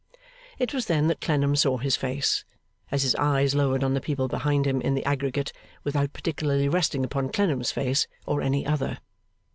[0.57, 2.43] It was then that Clennam saw his face;
[2.89, 7.03] as his eyes lowered on the people behind him in the aggregate, without particularly resting
[7.05, 8.97] upon Clennam's face or any other.